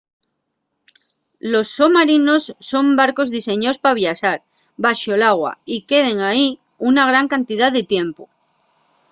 [1.51, 4.39] los somarinos son barcos diseñaos pa viaxar
[4.83, 6.47] baxo l’agua y queden ehí
[6.89, 8.23] una gran cantidá de tiempu